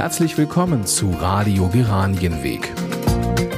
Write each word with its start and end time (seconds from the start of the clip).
Herzlich 0.00 0.38
willkommen 0.38 0.86
zu 0.86 1.10
Radio 1.10 1.68
Geranienweg, 1.68 2.72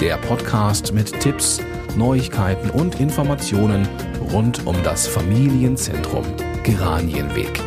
der 0.00 0.17
Podcast 0.17 0.92
mit 0.92 1.21
Tipps, 1.21 1.61
Neuigkeiten 1.96 2.69
und 2.69 2.99
Informationen 2.99 3.88
rund 4.33 4.67
um 4.67 4.75
das 4.83 5.07
Familienzentrum 5.07 6.25
Geranienweg. 6.65 7.61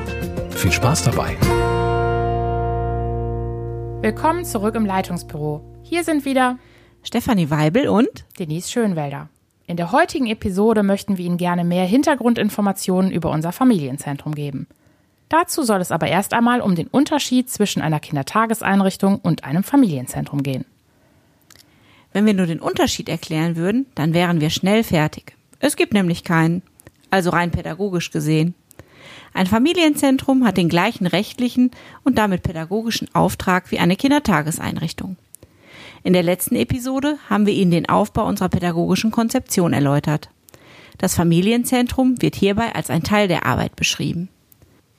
Viel 0.49 0.73
Spaß 0.73 1.03
dabei! 1.05 1.37
Willkommen 4.01 4.43
zurück 4.43 4.75
im 4.75 4.85
Leitungsbüro. 4.85 5.61
Hier 5.81 6.03
sind 6.03 6.25
wieder 6.25 6.59
Stefanie 7.01 7.49
Weibel 7.49 7.87
und 7.87 8.25
Denise 8.39 8.69
Schönwälder. 8.69 9.29
In 9.67 9.77
der 9.77 9.93
heutigen 9.93 10.27
Episode 10.27 10.83
möchten 10.83 11.17
wir 11.17 11.23
Ihnen 11.23 11.37
gerne 11.37 11.63
mehr 11.63 11.85
Hintergrundinformationen 11.85 13.09
über 13.09 13.31
unser 13.31 13.53
Familienzentrum 13.53 14.35
geben. 14.35 14.67
Dazu 15.37 15.63
soll 15.63 15.81
es 15.81 15.91
aber 15.91 16.07
erst 16.07 16.33
einmal 16.33 16.61
um 16.61 16.75
den 16.75 16.87
Unterschied 16.87 17.49
zwischen 17.49 17.81
einer 17.81 17.99
Kindertageseinrichtung 17.99 19.19
und 19.19 19.43
einem 19.43 19.63
Familienzentrum 19.63 20.43
gehen. 20.43 20.63
Wenn 22.13 22.25
wir 22.25 22.33
nur 22.33 22.45
den 22.45 22.61
Unterschied 22.61 23.09
erklären 23.09 23.57
würden, 23.57 23.85
dann 23.95 24.13
wären 24.13 24.39
wir 24.39 24.49
schnell 24.49 24.81
fertig. 24.81 25.35
Es 25.59 25.75
gibt 25.75 25.93
nämlich 25.93 26.23
keinen, 26.23 26.61
also 27.09 27.31
rein 27.31 27.51
pädagogisch 27.51 28.11
gesehen. 28.11 28.55
Ein 29.33 29.45
Familienzentrum 29.45 30.45
hat 30.45 30.55
den 30.55 30.69
gleichen 30.69 31.05
rechtlichen 31.05 31.71
und 32.05 32.17
damit 32.17 32.43
pädagogischen 32.43 33.13
Auftrag 33.13 33.71
wie 33.71 33.79
eine 33.79 33.97
Kindertageseinrichtung. 33.97 35.17
In 36.05 36.13
der 36.13 36.23
letzten 36.23 36.55
Episode 36.55 37.17
haben 37.29 37.45
wir 37.45 37.53
Ihnen 37.53 37.71
den 37.71 37.89
Aufbau 37.89 38.25
unserer 38.25 38.47
pädagogischen 38.47 39.11
Konzeption 39.11 39.73
erläutert. 39.73 40.29
Das 40.97 41.13
Familienzentrum 41.13 42.21
wird 42.21 42.35
hierbei 42.35 42.73
als 42.73 42.89
ein 42.89 43.03
Teil 43.03 43.27
der 43.27 43.45
Arbeit 43.45 43.75
beschrieben. 43.75 44.29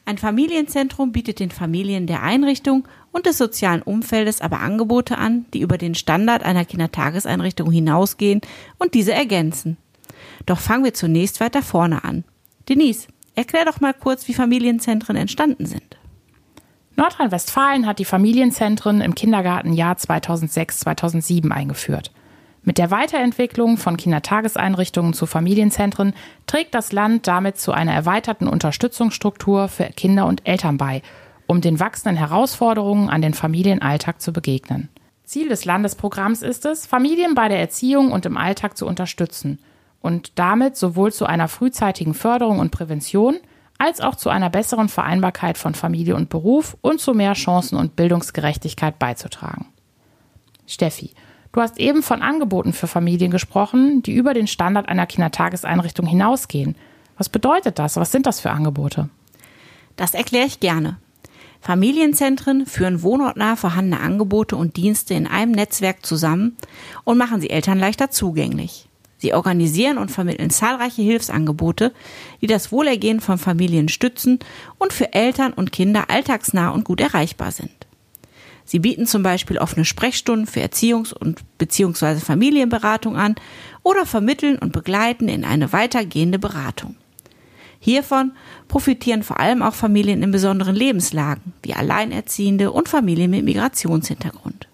Ein 0.09 0.19
Familienzentrum 0.19 1.11
bietet 1.11 1.41
den 1.41 1.51
Familien 1.51 2.07
der 2.07 2.23
Einrichtung 2.23 2.87
und 3.11 3.27
des 3.27 3.39
sozialen 3.39 3.83
Umfeldes 3.83 4.41
aber 4.41 4.61
Angebote 4.61 5.19
an, 5.19 5.47
die 5.53 5.61
über 5.61 5.79
den 5.79 5.97
Standard 5.97 6.45
einer 6.45 6.65
Kindertageseinrichtung 6.65 7.73
hinausgehen 7.73 8.41
und 8.79 8.95
diese 8.95 9.13
ergänzen. 9.13 9.79
Doch 10.47 10.61
fangen 10.61 10.85
wir 10.85 10.95
zunächst 10.95 11.41
weiter 11.41 11.61
vorne 11.61 12.05
an. 12.05 12.23
Denise, 12.69 13.09
erklär 13.35 13.65
doch 13.65 13.81
mal 13.81 13.95
kurz, 13.95 14.29
wie 14.29 14.35
Familienzentren 14.35 15.17
entstanden 15.17 15.67
sind. 15.67 15.99
Nordrhein-Westfalen 16.95 17.85
hat 17.85 17.99
die 17.99 18.05
Familienzentren 18.05 19.01
im 19.01 19.17
Kindergartenjahr 19.17 19.97
2006-2007 19.97 21.51
eingeführt. 21.51 22.13
Mit 22.67 22.79
der 22.79 22.91
Weiterentwicklung 22.91 23.77
von 23.77 23.97
Kindertageseinrichtungen 23.97 25.13
zu 25.13 25.27
Familienzentren 25.27 26.15
trägt 26.49 26.75
das 26.75 26.91
Land 26.91 27.29
damit 27.29 27.59
zu 27.59 27.71
einer 27.71 27.95
erweiterten 27.95 28.49
Unterstützungsstruktur 28.49 29.69
für 29.69 29.85
Kinder 29.85 30.27
und 30.27 30.49
Eltern 30.49 30.77
bei, 30.77 31.01
um 31.47 31.61
den 31.61 31.79
wachsenden 31.79 32.17
Herausforderungen 32.17 33.09
an 33.09 33.23
den 33.23 33.35
Familienalltag 33.35 34.21
zu 34.21 34.33
begegnen. 34.33 34.89
Ziel 35.23 35.49
des 35.49 35.65
Landesprogramms 35.65 36.43
ist 36.43 36.67
es, 36.67 36.87
Familien 36.87 37.37
bei 37.37 37.47
der 37.47 37.61
Erziehung 37.61 38.11
und 38.11 38.27
im 38.27 38.37
Alltag 38.37 38.77
zu 38.77 38.85
unterstützen 38.85 39.61
und 40.01 40.33
damit 40.35 40.77
sowohl 40.77 41.13
zu 41.13 41.25
einer 41.25 41.47
frühzeitigen 41.47 42.15
Förderung 42.15 42.59
und 42.59 42.73
Prävention 42.73 43.37
als 43.79 44.01
auch 44.01 44.17
zu 44.17 44.29
einer 44.29 44.51
besseren 44.51 44.89
Vereinbarkeit 44.89 45.57
von 45.57 45.77
Familie 45.77 46.17
und 46.17 46.31
Beruf 46.31 46.77
und 46.81 47.01
zu 47.01 47.15
mehr 47.15 47.35
Chancen 47.35 47.79
und 47.79 47.95
Bildungsgerechtigkeit 47.95 48.99
beizutragen. 48.99 49.67
Steffi, 50.67 51.13
du 51.57 51.63
hast 51.63 51.81
eben 51.81 52.03
von 52.03 52.21
Angeboten 52.21 52.75
für 52.75 52.87
Familien 52.87 53.31
gesprochen, 53.31 54.03
die 54.03 54.13
über 54.13 54.35
den 54.35 54.47
Standard 54.47 54.91
einer 54.91 55.07
Kindertageseinrichtung 55.07 56.07
hinausgehen. 56.07 56.77
Was 57.17 57.31
bedeutet 57.31 57.79
das? 57.79 57.97
Was 57.97 58.13
sind 58.13 58.27
das 58.27 58.41
für 58.41 58.51
Angebote? 58.51 59.09
Das 59.97 60.13
erkläre 60.13 60.47
ich 60.47 60.61
gerne. 60.61 60.99
Familienzentren 61.63 62.67
führen 62.67 63.03
wohnortnah 63.03 63.57
vorhandene 63.57 64.03
Angebote 64.03 64.55
und 64.55 64.77
Dienste 64.77 65.15
in 65.15 65.27
einem 65.27 65.53
Netzwerk 65.53 66.05
zusammen 66.05 66.59
und 67.05 67.17
machen 67.17 67.41
sie 67.41 67.49
Eltern 67.49 67.79
leichter 67.79 68.11
zugänglich. 68.11 68.87
Sie 69.17 69.33
organisieren 69.33 69.97
und 69.97 70.11
vermitteln 70.11 70.51
zahlreiche 70.51 71.01
Hilfsangebote, 71.01 71.95
die 72.43 72.47
das 72.47 72.71
Wohlergehen 72.71 73.21
von 73.21 73.39
Familien 73.39 73.89
stützen 73.89 74.41
und 74.77 74.93
für 74.93 75.15
Eltern 75.15 75.55
und 75.55 75.73
Kinder 75.73 76.11
alltagsnah 76.11 76.69
und 76.69 76.85
gut 76.85 77.01
erreichbar 77.01 77.51
sind. 77.51 77.86
Sie 78.67 78.81
bieten 78.81 79.07
zum 79.07 79.23
Beispiel 79.23 79.59
offene 79.59 79.85
Sprechstunden 79.85 80.47
für 80.47 80.61
Erziehungs- 80.61 81.15
und 81.15 81.41
bzw. 81.57 82.17
Familienberatung 82.17 83.17
an 83.17 83.37
oder 83.83 84.05
vermitteln 84.05 84.59
und 84.59 84.73
begleiten 84.73 85.29
in 85.29 85.45
eine 85.45 85.73
weitergehende 85.73 86.39
Beratung. 86.39 86.97
Hiervon 87.79 88.33
profitieren 88.67 89.23
vor 89.23 89.39
allem 89.39 89.63
auch 89.63 89.75
Familien 89.75 90.23
in 90.25 90.33
besonderen 90.33 90.75
Lebenslagen, 90.75 91.53
wie 91.63 91.75
Alleinerziehende 91.75 92.73
und 92.73 92.89
Familien 92.89 93.31
mit 93.31 93.45
Migrationshintergrund. 93.45 94.67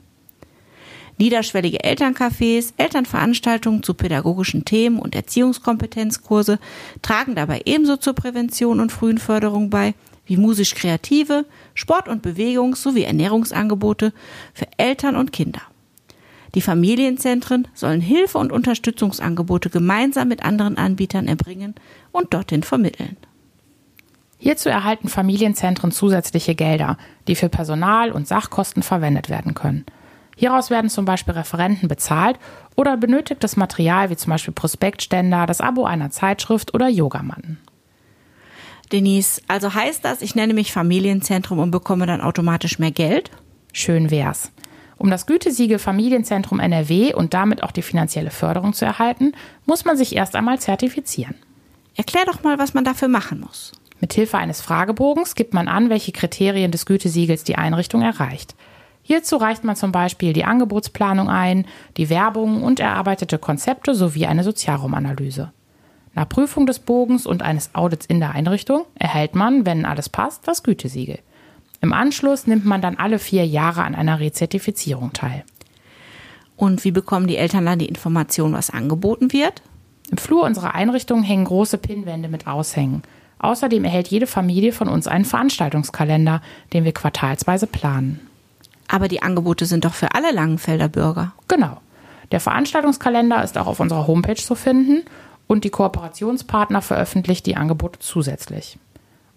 Niederschwellige 1.18 1.84
Elterncafés, 1.84 2.72
Elternveranstaltungen 2.78 3.82
zu 3.82 3.92
pädagogischen 3.92 4.64
Themen 4.64 4.98
und 4.98 5.14
Erziehungskompetenzkurse 5.14 6.58
tragen 7.02 7.34
dabei 7.34 7.60
ebenso 7.66 7.96
zur 7.98 8.14
Prävention 8.14 8.80
und 8.80 8.90
frühen 8.90 9.18
Förderung 9.18 9.68
bei, 9.68 9.94
wie 10.26 10.36
musisch-kreative, 10.36 11.46
Sport- 11.74 12.08
und 12.08 12.24
Bewegungs- 12.24 12.82
sowie 12.82 13.04
Ernährungsangebote 13.04 14.12
für 14.54 14.66
Eltern 14.76 15.16
und 15.16 15.32
Kinder. 15.32 15.62
Die 16.54 16.60
Familienzentren 16.60 17.68
sollen 17.72 18.00
Hilfe- 18.00 18.38
und 18.38 18.52
Unterstützungsangebote 18.52 19.70
gemeinsam 19.70 20.28
mit 20.28 20.44
anderen 20.44 20.76
Anbietern 20.76 21.26
erbringen 21.26 21.74
und 22.12 22.34
dorthin 22.34 22.62
vermitteln. 22.62 23.16
Hierzu 24.38 24.68
erhalten 24.68 25.08
Familienzentren 25.08 25.92
zusätzliche 25.92 26.54
Gelder, 26.54 26.98
die 27.28 27.36
für 27.36 27.48
Personal 27.48 28.10
und 28.10 28.26
Sachkosten 28.26 28.82
verwendet 28.82 29.30
werden 29.30 29.54
können. 29.54 29.86
Hieraus 30.36 30.68
werden 30.68 30.90
zum 30.90 31.04
Beispiel 31.04 31.34
Referenten 31.34 31.88
bezahlt 31.88 32.38
oder 32.74 32.96
benötigtes 32.96 33.56
Material 33.56 34.10
wie 34.10 34.16
zum 34.16 34.30
Beispiel 34.30 34.52
Prospektständer, 34.52 35.46
das 35.46 35.60
Abo 35.60 35.84
einer 35.84 36.10
Zeitschrift 36.10 36.74
oder 36.74 36.88
Yogamatten. 36.88 37.58
Denise, 38.92 39.40
also 39.48 39.72
heißt 39.72 40.04
das, 40.04 40.22
ich 40.22 40.34
nenne 40.34 40.54
mich 40.54 40.72
Familienzentrum 40.72 41.58
und 41.58 41.70
bekomme 41.70 42.06
dann 42.06 42.20
automatisch 42.20 42.78
mehr 42.78 42.90
Geld? 42.90 43.30
Schön 43.72 44.10
wär's. 44.10 44.52
Um 44.98 45.10
das 45.10 45.26
Gütesiegel 45.26 45.78
Familienzentrum 45.78 46.60
NRW 46.60 47.14
und 47.14 47.34
damit 47.34 47.62
auch 47.62 47.72
die 47.72 47.82
finanzielle 47.82 48.30
Förderung 48.30 48.72
zu 48.72 48.84
erhalten, 48.84 49.32
muss 49.66 49.84
man 49.84 49.96
sich 49.96 50.14
erst 50.14 50.36
einmal 50.36 50.60
zertifizieren. 50.60 51.34
Erklär 51.96 52.24
doch 52.26 52.42
mal, 52.42 52.58
was 52.58 52.74
man 52.74 52.84
dafür 52.84 53.08
machen 53.08 53.40
muss. 53.40 53.72
Mithilfe 54.00 54.38
eines 54.38 54.60
Fragebogens 54.60 55.34
gibt 55.34 55.54
man 55.54 55.68
an, 55.68 55.90
welche 55.90 56.12
Kriterien 56.12 56.70
des 56.70 56.86
Gütesiegels 56.86 57.44
die 57.44 57.56
Einrichtung 57.56 58.02
erreicht. 58.02 58.54
Hierzu 59.02 59.36
reicht 59.36 59.64
man 59.64 59.74
zum 59.74 59.90
Beispiel 59.90 60.32
die 60.32 60.44
Angebotsplanung 60.44 61.28
ein, 61.28 61.66
die 61.96 62.08
Werbung 62.08 62.62
und 62.62 62.78
erarbeitete 62.78 63.38
Konzepte 63.38 63.94
sowie 63.94 64.26
eine 64.26 64.44
Sozialraumanalyse. 64.44 65.52
Nach 66.14 66.28
Prüfung 66.28 66.66
des 66.66 66.78
Bogens 66.78 67.26
und 67.26 67.42
eines 67.42 67.74
Audits 67.74 68.06
in 68.06 68.20
der 68.20 68.32
Einrichtung 68.32 68.84
erhält 68.94 69.34
man, 69.34 69.64
wenn 69.64 69.86
alles 69.86 70.08
passt, 70.08 70.46
das 70.46 70.62
Gütesiegel. 70.62 71.18
Im 71.80 71.92
Anschluss 71.92 72.46
nimmt 72.46 72.64
man 72.64 72.82
dann 72.82 72.96
alle 72.96 73.18
vier 73.18 73.46
Jahre 73.46 73.82
an 73.82 73.94
einer 73.94 74.20
Rezertifizierung 74.20 75.12
teil. 75.12 75.44
Und 76.56 76.84
wie 76.84 76.92
bekommen 76.92 77.26
die 77.26 77.38
Eltern 77.38 77.66
dann 77.66 77.78
die 77.78 77.88
Information, 77.88 78.52
was 78.52 78.70
angeboten 78.70 79.32
wird? 79.32 79.62
Im 80.10 80.18
Flur 80.18 80.44
unserer 80.44 80.74
Einrichtung 80.74 81.22
hängen 81.22 81.46
große 81.46 81.78
Pinnwände 81.78 82.28
mit 82.28 82.46
Aushängen. 82.46 83.02
Außerdem 83.38 83.84
erhält 83.84 84.08
jede 84.08 84.26
Familie 84.26 84.72
von 84.72 84.88
uns 84.88 85.08
einen 85.08 85.24
Veranstaltungskalender, 85.24 86.42
den 86.72 86.84
wir 86.84 86.92
quartalsweise 86.92 87.66
planen. 87.66 88.20
Aber 88.86 89.08
die 89.08 89.22
Angebote 89.22 89.64
sind 89.66 89.84
doch 89.84 89.94
für 89.94 90.14
alle 90.14 90.30
Langenfelder 90.30 90.88
Bürger. 90.88 91.32
Genau. 91.48 91.80
Der 92.30 92.40
Veranstaltungskalender 92.40 93.42
ist 93.42 93.58
auch 93.58 93.66
auf 93.66 93.80
unserer 93.80 94.06
Homepage 94.06 94.36
zu 94.36 94.54
finden 94.54 95.02
und 95.52 95.64
die 95.64 95.70
Kooperationspartner 95.70 96.80
veröffentlicht 96.80 97.44
die 97.44 97.56
Angebote 97.56 97.98
zusätzlich. 97.98 98.78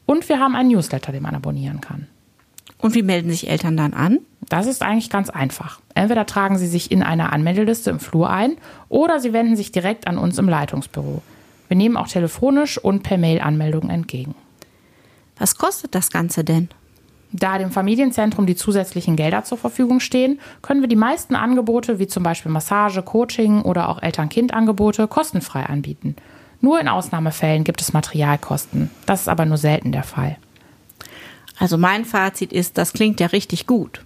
Und 0.05 0.29
wir 0.29 0.39
haben 0.39 0.55
einen 0.55 0.69
Newsletter, 0.69 1.11
den 1.11 1.21
man 1.21 1.35
abonnieren 1.35 1.81
kann. 1.81 2.07
Und 2.77 2.95
wie 2.95 3.03
melden 3.03 3.29
sich 3.29 3.49
Eltern 3.49 3.75
dann 3.75 3.93
an? 3.93 4.19
Das 4.47 4.65
ist 4.65 4.81
eigentlich 4.81 5.09
ganz 5.09 5.29
einfach. 5.29 5.81
Entweder 5.93 6.25
tragen 6.25 6.57
sie 6.57 6.67
sich 6.67 6.89
in 6.89 7.03
einer 7.03 7.33
Anmeldeliste 7.33 7.89
im 7.89 7.99
Flur 7.99 8.29
ein 8.29 8.55
oder 8.87 9.19
sie 9.19 9.33
wenden 9.33 9.57
sich 9.57 9.73
direkt 9.73 10.07
an 10.07 10.17
uns 10.17 10.37
im 10.37 10.47
Leitungsbüro. 10.47 11.21
Wir 11.67 11.75
nehmen 11.75 11.97
auch 11.97 12.07
telefonisch 12.07 12.77
und 12.77 13.03
per 13.03 13.17
Mail 13.17 13.41
Anmeldungen 13.41 13.89
entgegen. 13.89 14.35
Was 15.37 15.57
kostet 15.57 15.95
das 15.95 16.11
Ganze 16.11 16.45
denn? 16.45 16.69
Da 17.37 17.57
dem 17.57 17.69
Familienzentrum 17.69 18.45
die 18.45 18.55
zusätzlichen 18.55 19.17
Gelder 19.17 19.43
zur 19.43 19.57
Verfügung 19.57 19.99
stehen, 19.99 20.39
können 20.61 20.79
wir 20.79 20.87
die 20.87 20.95
meisten 20.95 21.35
Angebote, 21.35 21.99
wie 21.99 22.07
zum 22.07 22.23
Beispiel 22.23 22.51
Massage, 22.51 23.01
Coaching 23.01 23.61
oder 23.61 23.89
auch 23.89 24.01
Eltern-Kind-Angebote, 24.01 25.07
kostenfrei 25.07 25.63
anbieten. 25.63 26.15
Nur 26.61 26.79
in 26.79 26.87
Ausnahmefällen 26.87 27.65
gibt 27.65 27.81
es 27.81 27.91
Materialkosten. 27.91 28.89
Das 29.05 29.21
ist 29.21 29.27
aber 29.27 29.45
nur 29.45 29.57
selten 29.57 29.91
der 29.91 30.03
Fall. 30.03 30.37
Also 31.59 31.77
mein 31.77 32.05
Fazit 32.05 32.53
ist, 32.53 32.77
das 32.77 32.93
klingt 32.93 33.19
ja 33.19 33.27
richtig 33.27 33.67
gut. 33.67 34.01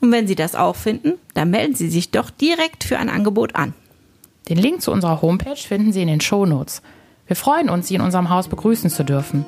Und 0.00 0.12
wenn 0.12 0.26
Sie 0.26 0.34
das 0.34 0.54
auch 0.54 0.76
finden, 0.76 1.14
dann 1.32 1.50
melden 1.50 1.74
Sie 1.74 1.88
sich 1.88 2.10
doch 2.10 2.28
direkt 2.28 2.84
für 2.84 2.98
ein 2.98 3.08
Angebot 3.08 3.56
an. 3.56 3.72
Den 4.50 4.58
Link 4.58 4.82
zu 4.82 4.92
unserer 4.92 5.22
Homepage 5.22 5.56
finden 5.56 5.92
Sie 5.92 6.02
in 6.02 6.08
den 6.08 6.20
Shownotes. 6.20 6.82
Wir 7.26 7.36
freuen 7.36 7.70
uns, 7.70 7.88
Sie 7.88 7.94
in 7.94 8.00
unserem 8.02 8.28
Haus 8.28 8.48
begrüßen 8.48 8.90
zu 8.90 9.04
dürfen. 9.04 9.46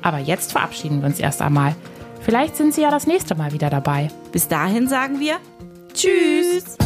Aber 0.00 0.18
jetzt 0.18 0.52
verabschieden 0.52 1.00
wir 1.00 1.08
uns 1.08 1.18
erst 1.18 1.42
einmal. 1.42 1.74
Vielleicht 2.26 2.56
sind 2.56 2.74
Sie 2.74 2.82
ja 2.82 2.90
das 2.90 3.06
nächste 3.06 3.36
Mal 3.36 3.52
wieder 3.52 3.70
dabei. 3.70 4.08
Bis 4.32 4.48
dahin 4.48 4.88
sagen 4.88 5.20
wir 5.20 5.36
Tschüss. 5.94 6.76